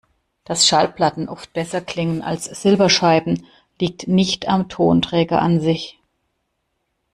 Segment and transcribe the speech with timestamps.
[0.45, 3.45] Dass Schallplatten oft besser klingen als Silberscheiben,
[3.79, 5.99] liegt nicht am Tonträger an sich.